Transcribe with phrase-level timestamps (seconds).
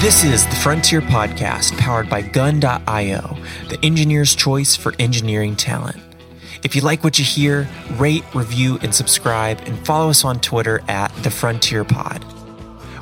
[0.00, 6.02] This is the Frontier Podcast powered by Gun.io, the engineer's choice for engineering talent.
[6.62, 10.82] If you like what you hear, rate, review, and subscribe, and follow us on Twitter
[10.88, 12.22] at The Frontier Pod.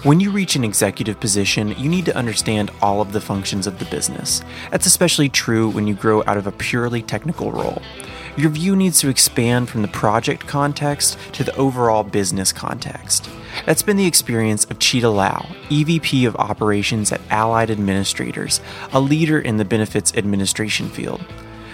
[0.04, 3.80] When you reach an executive position, you need to understand all of the functions of
[3.80, 4.42] the business.
[4.70, 7.82] That's especially true when you grow out of a purely technical role.
[8.36, 13.28] Your view needs to expand from the project context to the overall business context.
[13.66, 18.60] That's been the experience of Cheetah Lau, EVP of Operations at Allied Administrators,
[18.92, 21.24] a leader in the benefits administration field.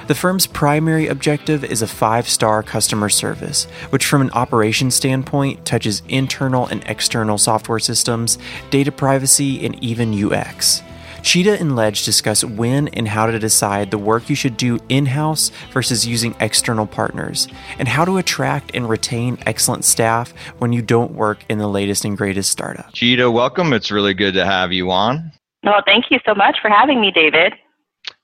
[0.06, 5.64] The firm's primary objective is a five star customer service, which, from an operations standpoint,
[5.64, 8.36] touches internal and external software systems,
[8.68, 10.82] data privacy, and even UX.
[11.22, 15.06] Cheetah and Ledge discuss when and how to decide the work you should do in
[15.06, 20.82] house versus using external partners, and how to attract and retain excellent staff when you
[20.82, 22.92] don't work in the latest and greatest startup.
[22.92, 23.72] Cheetah, welcome.
[23.72, 25.32] It's really good to have you on.
[25.62, 27.54] Well, thank you so much for having me, David.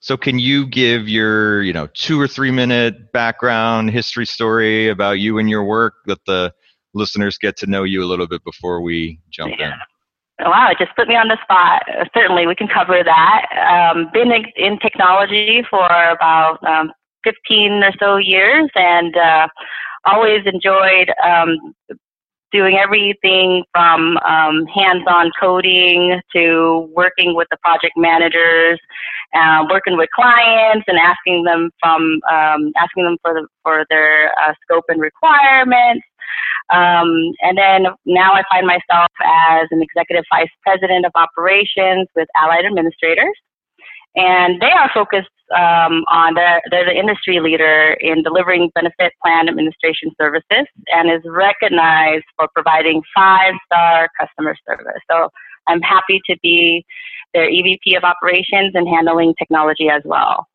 [0.01, 5.19] So, can you give your, you know, two or three minute background history story about
[5.19, 6.51] you and your work that the
[6.95, 9.71] listeners get to know you a little bit before we jump in?
[10.39, 11.83] Wow, it just put me on the spot.
[12.15, 13.91] Certainly, we can cover that.
[13.93, 16.91] Um, been in, technology for about um,
[17.23, 19.47] 15 or so years, and uh,
[20.05, 21.75] always enjoyed um,
[22.51, 28.79] doing everything from um, hands-on coding to working with the project managers,
[29.33, 34.31] uh, working with clients, and asking them from um, asking them for the, for their
[34.39, 36.03] uh, scope and requirements
[36.71, 42.27] um, and then now I find myself as an executive vice president of operations with
[42.41, 43.35] Allied Administrators.
[44.15, 49.49] And they are focused um, on, they're, they're the industry leader in delivering benefit plan
[49.49, 55.01] administration services and is recognized for providing five star customer service.
[55.09, 55.29] So
[55.67, 56.85] I'm happy to be
[57.33, 60.47] their EVP of operations and handling technology as well.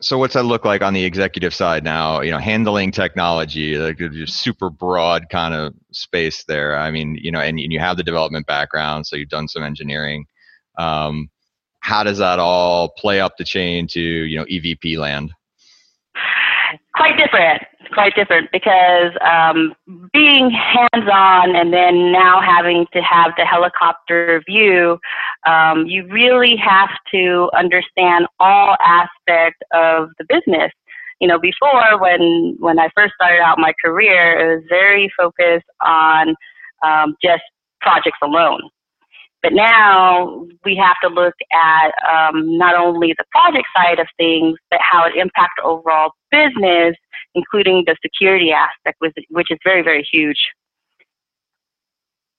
[0.00, 2.20] So what's that look like on the executive side now?
[2.20, 6.76] You know handling technology like super broad kind of space there.
[6.76, 9.62] I mean you know and, and you have the development background so you've done some
[9.62, 10.26] engineering.
[10.78, 11.30] Um,
[11.80, 15.32] how does that all play up the chain to you know evp land
[16.94, 17.62] quite different
[17.92, 19.74] quite different because um,
[20.12, 24.98] being hands on and then now having to have the helicopter view,
[25.46, 30.72] um, you really have to understand all aspects of the business.
[31.20, 35.66] You know, before when when I first started out my career, it was very focused
[35.80, 36.34] on
[36.84, 37.42] um, just
[37.80, 38.60] projects alone.
[39.46, 44.58] But now we have to look at um, not only the project side of things,
[44.72, 46.96] but how it impacts overall business,
[47.36, 50.36] including the security aspect, which is very, very huge,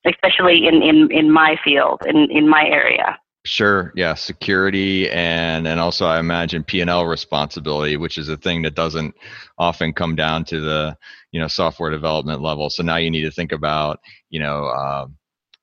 [0.06, 3.17] especially in, in, in my field, in, in my area.
[3.46, 3.94] Sure.
[3.96, 4.13] Yeah.
[4.13, 8.75] Security and and also I imagine P and L responsibility, which is a thing that
[8.75, 9.16] doesn't
[9.57, 10.97] often come down to the
[11.31, 12.69] you know software development level.
[12.69, 15.07] So now you need to think about you know uh,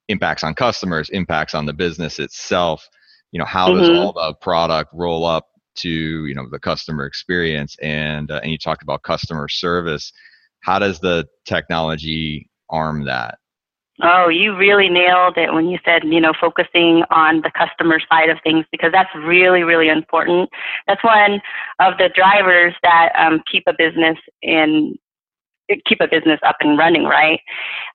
[0.09, 2.87] impacts on customers, impacts on the business itself.
[3.33, 3.81] You know, how mm-hmm.
[3.81, 7.77] does all the product roll up to you know the customer experience?
[7.83, 10.13] And uh, and you talked about customer service.
[10.61, 13.39] How does the technology arm that?
[14.03, 18.29] Oh, you really nailed it when you said, you know, focusing on the customer side
[18.29, 20.51] of things because that's really, really important.
[20.89, 21.41] That's one
[21.79, 24.99] of the drivers that um, keep a business in
[25.87, 27.41] keep a business up and running, right?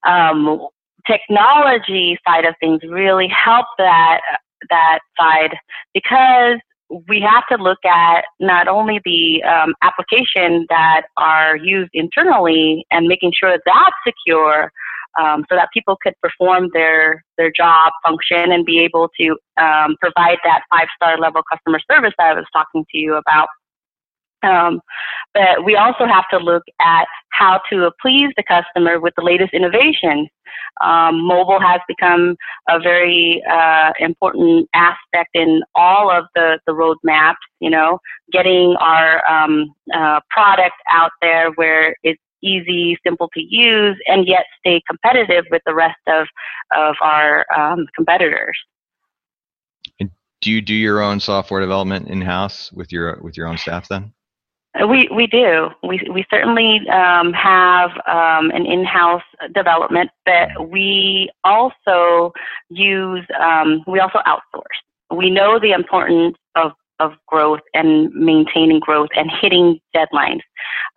[0.04, 0.68] Um,
[1.08, 4.22] technology side of things really help that
[4.70, 5.56] that side
[5.94, 6.60] because
[7.08, 13.08] we have to look at not only the um, application that are used internally and
[13.08, 14.72] making sure that's secure
[15.20, 19.96] um, so that people could perform their their job function and be able to um,
[20.02, 23.48] provide that five star level customer service that I was talking to you about
[24.44, 24.82] um,
[25.34, 29.54] but we also have to look at how to please the customer with the latest
[29.54, 30.28] innovation.
[30.82, 32.36] Um, mobile has become
[32.68, 38.00] a very uh, important aspect in all of the, the roadmaps, you know,
[38.32, 44.46] getting our um, uh, product out there where it's easy, simple to use, and yet
[44.60, 46.26] stay competitive with the rest of,
[46.76, 48.58] of our um, competitors.
[50.42, 54.14] Do you do your own software development in-house with your with your own staff then?
[54.88, 55.70] We we do.
[55.82, 59.24] We we certainly um, have um, an in-house
[59.54, 62.34] development, but we also
[62.70, 64.64] use um, we also outsource.
[65.10, 70.42] We know the importance of of growth and maintaining growth and hitting deadlines.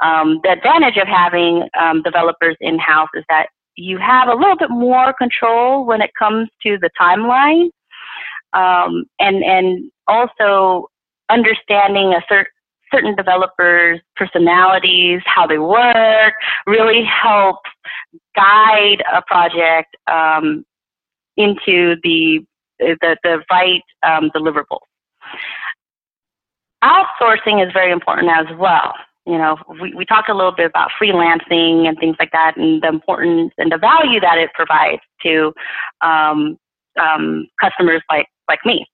[0.01, 3.47] Um, the advantage of having um, developers in-house is that
[3.77, 7.71] you have a little bit more control when it comes to the timeline,
[8.53, 10.89] um, and and also
[11.31, 12.53] understanding a certain
[12.93, 16.35] certain developers' personalities, how they work,
[16.67, 17.71] really helps
[18.37, 20.65] guide a project um,
[21.37, 22.45] into the
[22.79, 24.81] the, the right um, deliverables.
[26.83, 28.95] Outsourcing is very important as well.
[29.25, 32.83] You know, we, we talked a little bit about freelancing and things like that, and
[32.83, 35.53] the importance and the value that it provides to
[36.01, 36.59] um,
[37.01, 38.85] um, customers like like me.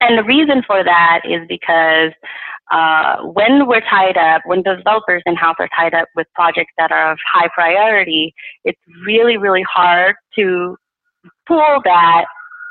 [0.00, 2.12] And the reason for that is because
[2.70, 6.72] uh, when we're tied up, when the developers in house are tied up with projects
[6.78, 8.34] that are of high priority,
[8.64, 10.76] it's really, really hard to
[11.46, 12.24] pull that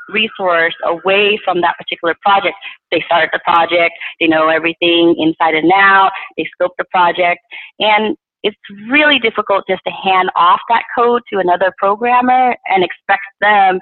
[0.08, 2.56] resource away from that particular project.
[2.90, 7.40] They start the project, they know everything inside and out, they scope the project,
[7.78, 8.56] and it's
[8.90, 13.80] really difficult just to hand off that code to another programmer and expect them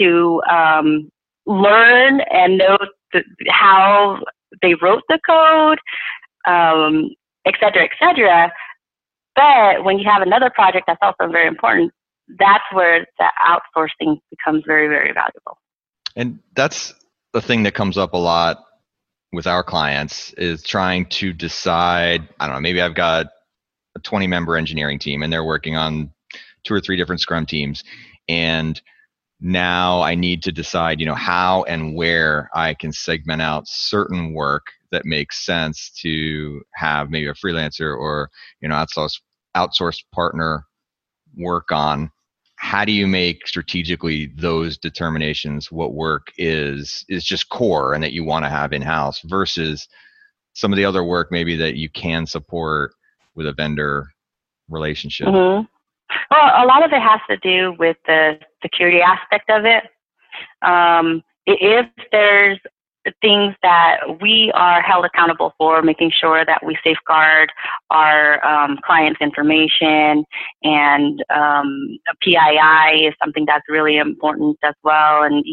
[0.00, 1.10] to um,
[1.46, 2.78] learn and know
[3.12, 4.20] the, how
[4.62, 5.78] they wrote the code,
[6.46, 7.10] um,
[7.44, 8.52] et cetera, et cetera.
[9.34, 11.92] But when you have another project that's also very important,
[12.38, 15.58] that's where the outsourcing becomes very, very valuable.
[16.16, 16.94] And that's
[17.32, 18.64] the thing that comes up a lot
[19.32, 23.26] with our clients is trying to decide, I don't know, maybe I've got
[23.96, 26.12] a 20 member engineering team and they're working on
[26.62, 27.84] two or three different scrum teams
[28.28, 28.80] and
[29.40, 34.32] now I need to decide, you know, how and where I can segment out certain
[34.32, 39.20] work that makes sense to have maybe a freelancer or, you know, outsource
[39.56, 40.64] outsourced partner
[41.36, 42.10] work on.
[42.56, 48.12] How do you make strategically those determinations what work is is just core and that
[48.12, 49.88] you want to have in house versus
[50.54, 52.94] some of the other work maybe that you can support
[53.34, 54.08] with a vendor
[54.68, 55.26] relationship?
[55.26, 55.66] Mm-hmm.
[56.30, 59.84] Well, a lot of it has to do with the security aspect of it.
[60.62, 62.58] Um, if there's
[63.20, 67.52] things that we are held accountable for, making sure that we safeguard
[67.90, 70.24] our um, clients' information,
[70.62, 75.44] and um, PII is something that's really important as well, and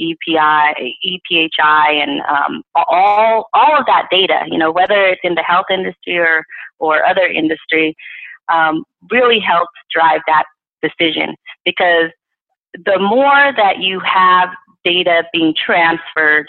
[0.00, 4.44] EPI, EPHI, and um, all all of that data.
[4.48, 6.44] You know, whether it's in the health industry or
[6.78, 7.94] or other industry,
[8.52, 10.44] um, really helps drive that
[10.82, 12.10] decision because
[12.74, 14.50] the more that you have
[14.84, 16.46] data being transferred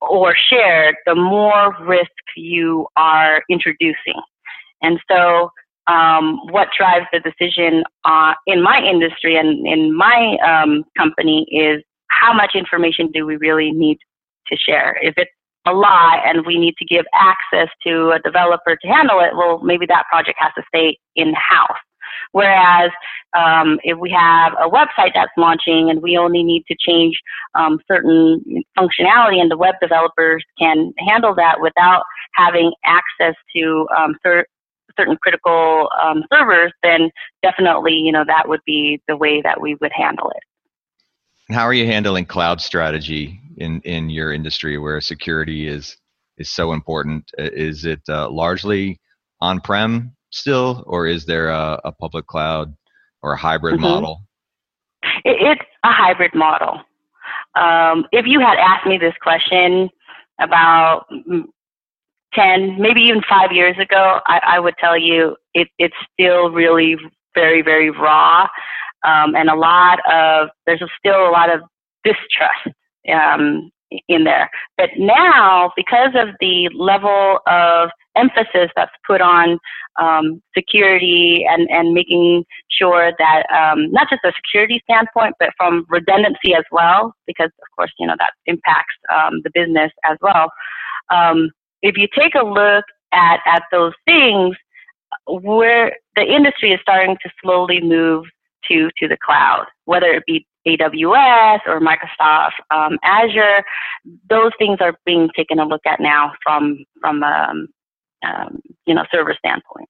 [0.00, 4.20] or shared, the more risk you are introducing.
[4.82, 5.50] And so,
[5.88, 11.82] um, what drives the decision uh, in my industry and in my um, company is
[12.08, 13.98] how much information do we really need
[14.48, 14.98] to share?
[15.00, 15.30] If it's
[15.66, 19.58] a lot and we need to give access to a developer to handle it, well,
[19.58, 21.78] maybe that project has to stay in house.
[22.32, 22.90] Whereas
[23.36, 27.18] um, if we have a website that's launching and we only need to change
[27.54, 28.42] um, certain
[28.78, 32.02] functionality and the web developers can handle that without
[32.34, 34.46] having access to um, cer-
[34.98, 37.10] certain critical um, servers, then
[37.42, 41.52] definitely, you know, that would be the way that we would handle it.
[41.52, 45.96] How are you handling cloud strategy in in your industry where security is
[46.38, 47.30] is so important?
[47.38, 49.00] Is it uh, largely
[49.40, 52.74] on prem still, or is there a, a public cloud
[53.22, 53.84] or a hybrid mm-hmm.
[53.84, 54.22] model?
[55.24, 56.80] It, it's a hybrid model.
[57.54, 59.88] Um, if you had asked me this question
[60.40, 61.44] about mm,
[62.34, 66.96] 10, maybe even five years ago, I, I would tell you it, it's still really
[67.34, 68.42] very, very raw.
[69.04, 71.60] Um, and a lot of, there's still a lot of
[72.04, 72.76] distrust
[73.12, 73.70] um,
[74.08, 74.50] in there.
[74.76, 79.58] But now, because of the level of emphasis that's put on
[80.00, 85.86] um, security and, and making sure that um, not just a security standpoint, but from
[85.88, 90.50] redundancy as well, because of course, you know, that impacts um, the business as well.
[91.10, 91.50] Um,
[91.82, 94.56] if you take a look at, at those things,
[95.28, 98.24] where the industry is starting to slowly move
[98.68, 103.64] to, to the cloud, whether it be AWS or Microsoft um, Azure,
[104.28, 107.68] those things are being taken a look at now from from um,
[108.26, 109.88] um, you know server standpoint.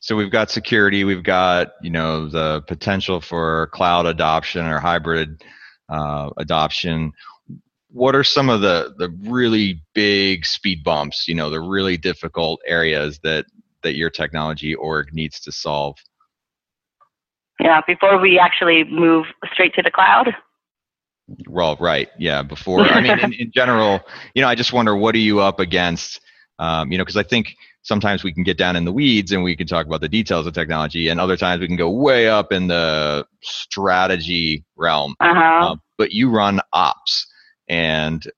[0.00, 5.42] So we've got security, we've got you know the potential for cloud adoption or hybrid
[5.88, 7.12] uh, adoption.
[7.90, 11.28] What are some of the the really big speed bumps?
[11.28, 13.44] You know, the really difficult areas that
[13.82, 15.98] that your technology org needs to solve.
[17.60, 20.34] Yeah, before we actually move straight to the cloud.
[21.48, 22.42] Well, right, yeah.
[22.42, 24.00] Before, I mean, in, in general,
[24.34, 26.20] you know, I just wonder what are you up against
[26.62, 29.42] um, you know, because I think sometimes we can get down in the weeds and
[29.42, 32.28] we can talk about the details of technology, and other times we can go way
[32.28, 35.16] up in the strategy realm.
[35.20, 35.72] Uh-huh.
[35.72, 37.26] Uh, but you run ops,
[37.68, 38.30] and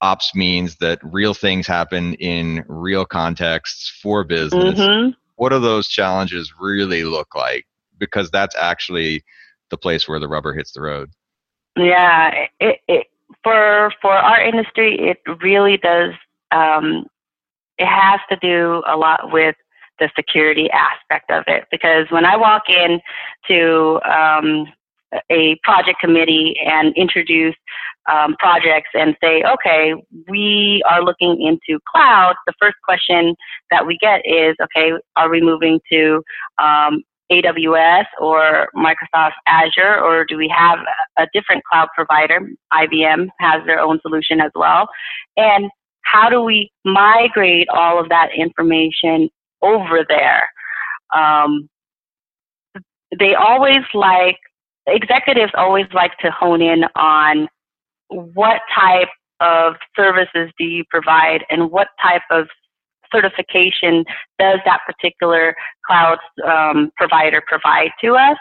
[0.00, 4.78] ops means that real things happen in real contexts for business.
[4.78, 5.10] Mm-hmm.
[5.34, 7.66] What do those challenges really look like?
[7.98, 9.24] Because that's actually
[9.70, 11.10] the place where the rubber hits the road.
[11.76, 13.06] Yeah, it, it,
[13.42, 16.12] for for our industry, it really does.
[16.50, 17.06] Um,
[17.78, 19.56] it has to do a lot with
[19.98, 23.00] the security aspect of it because when I walk in
[23.48, 24.66] to um,
[25.30, 27.54] a project committee and introduce
[28.10, 29.94] um, projects and say, okay,
[30.28, 33.34] we are looking into cloud, the first question
[33.70, 36.22] that we get is, okay, are we moving to
[36.58, 40.78] um, AWS or Microsoft Azure, or do we have
[41.18, 42.48] a different cloud provider?
[42.72, 44.88] IBM has their own solution as well.
[45.36, 45.70] And
[46.02, 49.28] how do we migrate all of that information
[49.62, 50.48] over there?
[51.14, 51.68] Um,
[53.18, 54.38] they always like,
[54.86, 57.48] executives always like to hone in on
[58.08, 59.08] what type
[59.40, 62.46] of services do you provide and what type of
[63.12, 64.04] certification
[64.38, 65.54] does that particular
[65.86, 68.36] cloud um, provider provide to us.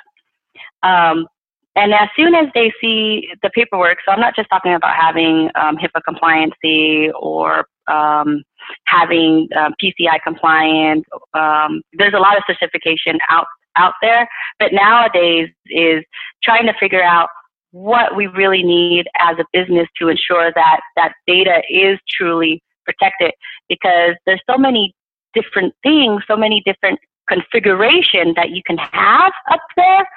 [0.84, 1.28] Um,
[1.76, 5.50] and as soon as they see the paperwork, so I'm not just talking about having
[5.56, 8.44] um, HIPAA compliancy or um,
[8.86, 11.06] having uh, PCI compliant.
[11.34, 13.46] Um, there's a lot of certification out
[13.78, 14.26] out there,
[14.58, 16.02] but nowadays is
[16.42, 17.28] trying to figure out
[17.72, 23.32] what we really need as a business to ensure that that data is truly protected
[23.68, 24.94] because there's so many
[25.34, 30.08] different things, so many different configurations that you can have up there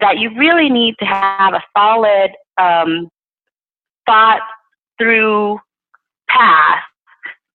[0.00, 3.08] that you really need to have a solid um,
[4.06, 4.42] thought
[4.98, 5.58] through
[6.28, 6.82] path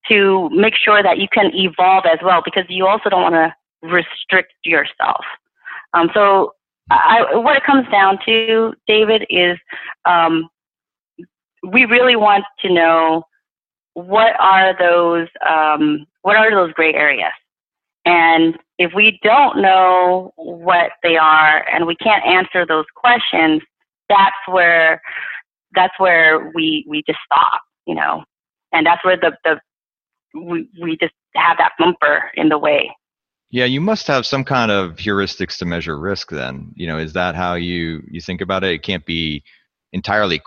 [0.08, 3.54] to make sure that you can evolve as well because you also don't want to
[3.82, 5.24] restrict yourself.
[5.94, 6.54] Um, so
[6.90, 9.58] I, what it comes down to, David, is
[10.04, 10.48] um,
[11.62, 13.24] we really want to know
[13.94, 17.32] what are those um, what are those gray areas,
[18.04, 23.62] and if we don't know what they are and we can't answer those questions,
[24.08, 25.00] that's where
[25.74, 28.24] that's where we we just stop, you know,
[28.72, 29.60] and that's where the the
[30.34, 32.90] we we just have that bumper in the way.
[33.50, 36.72] Yeah, you must have some kind of heuristics to measure risk then.
[36.76, 38.72] You know, is that how you you think about it?
[38.72, 39.42] It can't be
[39.92, 40.40] entirely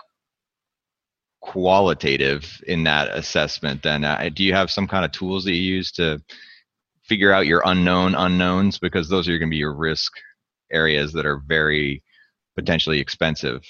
[1.44, 4.04] qualitative in that assessment then.
[4.04, 6.20] Uh, do you have some kind of tools that you use to
[7.02, 10.12] figure out your unknown unknowns because those are going to be your risk
[10.72, 12.02] areas that are very
[12.56, 13.62] potentially expensive?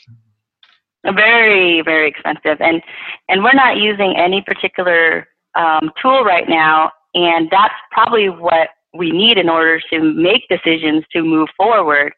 [1.04, 2.61] Very, very expensive.
[2.61, 2.81] And
[3.28, 5.26] and we're not using any particular
[5.57, 11.04] um, tool right now and that's probably what we need in order to make decisions
[11.12, 12.12] to move forward.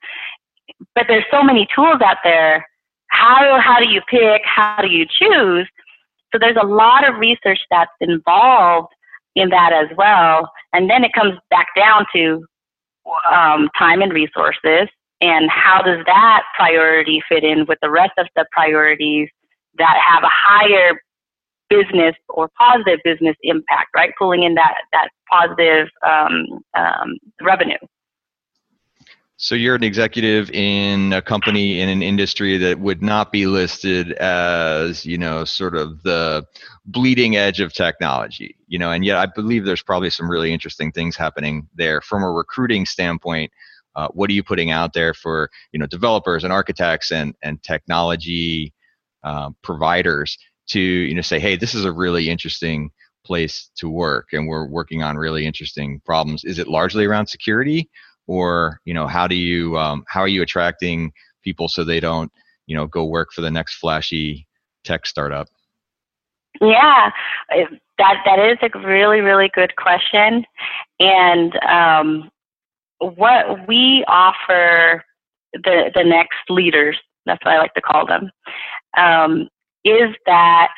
[0.94, 2.66] But there's so many tools out there.
[3.08, 4.42] How how do you pick?
[4.44, 5.66] How do you choose?
[6.32, 8.88] So there's a lot of research that's involved
[9.34, 10.50] in that as well.
[10.72, 12.44] And then it comes back down to
[13.30, 14.88] um, time and resources
[15.20, 19.28] and how does that priority fit in with the rest of the priorities
[19.78, 21.00] that have a higher
[21.68, 24.12] business or positive business impact, right?
[24.18, 27.78] Pulling in that that positive um, um, revenue.
[29.38, 34.12] So you're an executive in a company in an industry that would not be listed
[34.12, 36.46] as, you know, sort of the
[36.86, 40.90] bleeding edge of technology, you know, and yet I believe there's probably some really interesting
[40.90, 43.52] things happening there from a recruiting standpoint.
[43.94, 47.62] Uh, what are you putting out there for, you know, developers and architects and and
[47.62, 48.72] technology
[49.22, 50.38] uh, providers
[50.68, 52.90] to you know say hey this is a really interesting
[53.24, 57.88] place to work and we're working on really interesting problems is it largely around security
[58.26, 62.30] or you know how do you um, how are you attracting people so they don't
[62.66, 64.47] you know go work for the next flashy
[64.85, 65.49] tech startup
[66.61, 67.11] yeah
[67.99, 70.45] that that is a really really good question
[71.00, 72.30] and um,
[72.99, 75.04] what we offer
[75.52, 78.30] the the next leaders that's what i like to call them
[78.97, 79.49] um,
[79.85, 80.68] is that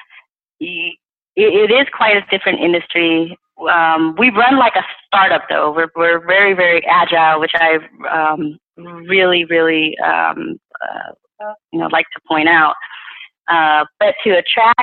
[1.38, 3.38] it is quite a different industry.
[3.70, 5.72] Um, we run like a startup though.
[5.72, 7.78] We're, we're very, very agile, which I
[8.10, 12.74] um, really, really, um, uh, you know, like to point out.
[13.48, 14.82] Uh, but to attract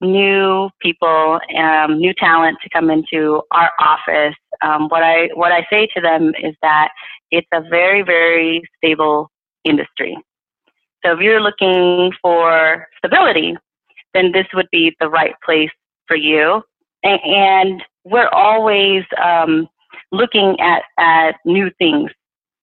[0.00, 5.66] new people, um, new talent to come into our office, um, what I what I
[5.70, 6.90] say to them is that
[7.30, 9.30] it's a very, very stable
[9.64, 10.16] industry.
[11.04, 13.56] So if you're looking for stability,
[14.14, 15.70] then this would be the right place
[16.06, 16.62] for you.
[17.04, 19.68] And we're always um,
[20.12, 22.10] looking at, at new things.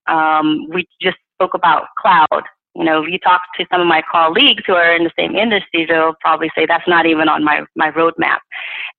[0.07, 2.43] Um, we just spoke about cloud.
[2.75, 5.35] You know, if you talk to some of my colleagues who are in the same
[5.35, 8.39] industry, they'll probably say that's not even on my, my roadmap.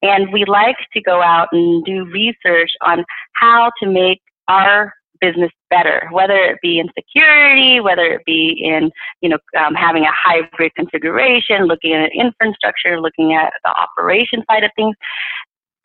[0.02, 5.50] And we like to go out and do research on how to make our business
[5.70, 10.12] better, whether it be in security, whether it be in you know um, having a
[10.12, 14.96] hybrid configuration, looking at infrastructure, looking at the operation side of things.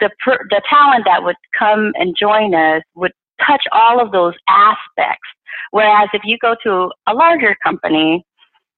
[0.01, 3.13] The per, the talent that would come and join us would
[3.46, 5.27] touch all of those aspects.
[5.72, 8.25] Whereas if you go to a larger company,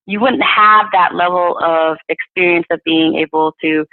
[0.06, 3.86] you wouldn't have that level of experience of being able to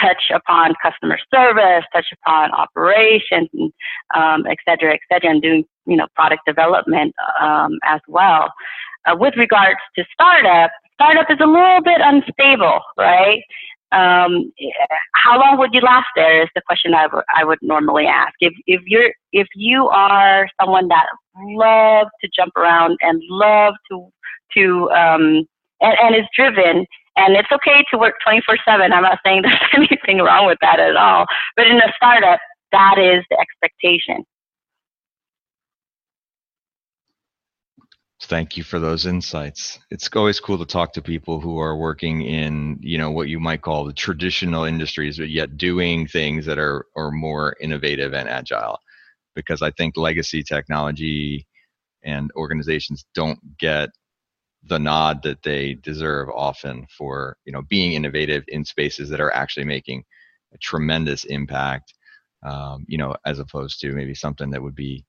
[0.00, 3.48] touch upon customer service, touch upon operations,
[4.14, 8.50] um, et cetera, et cetera, and doing you know product development um, as well.
[9.06, 13.42] Uh, with regards to startup, startup is a little bit unstable, right?
[13.90, 14.52] Um,
[15.14, 18.34] how long would you last there is the question I, w- I would normally ask.
[18.40, 24.10] If, if you're if you are someone that loves to jump around and love to
[24.56, 25.46] to um,
[25.80, 26.86] and, and is driven
[27.18, 28.92] and it's okay to work 24 7.
[28.92, 31.26] I'm not saying there's anything wrong with that at all.
[31.56, 32.40] But in a startup,
[32.72, 34.24] that is the expectation.
[38.22, 39.78] Thank you for those insights.
[39.90, 43.38] It's always cool to talk to people who are working in, you know, what you
[43.38, 48.28] might call the traditional industries, but yet doing things that are are more innovative and
[48.28, 48.78] agile.
[49.36, 51.46] Because I think legacy technology
[52.04, 53.90] and organizations don't get
[54.64, 59.32] the nod that they deserve often for you know being innovative in spaces that are
[59.34, 60.04] actually making
[60.54, 61.94] a tremendous impact
[62.44, 65.04] um, you know as opposed to maybe something that would be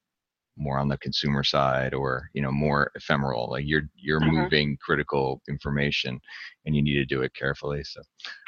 [0.60, 4.42] more on the consumer side or you know more ephemeral like you're you're mm-hmm.
[4.42, 6.20] moving critical information
[6.66, 8.02] and you need to do it carefully so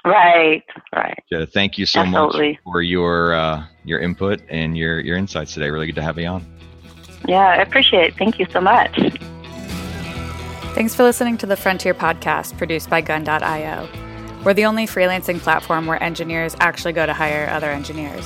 [0.06, 0.64] right
[0.94, 2.52] right yeah, thank you so Absolutely.
[2.52, 6.20] much for your uh, your input and your your insights today really good to have
[6.20, 6.46] you on
[7.28, 9.00] yeah i appreciate it thank you so much
[10.74, 13.90] Thanks for listening to the Frontier podcast produced by Gun.io.
[14.46, 18.26] We're the only freelancing platform where engineers actually go to hire other engineers.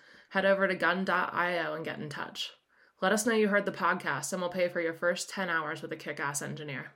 [0.31, 2.51] head over to gun.io and get in touch.
[3.01, 5.81] Let us know you heard the podcast, and we'll pay for your first 10 hours
[5.81, 6.93] with a kick ass engineer.